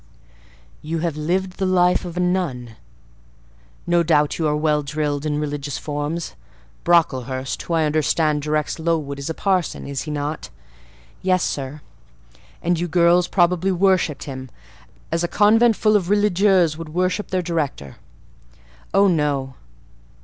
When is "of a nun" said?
2.05-2.75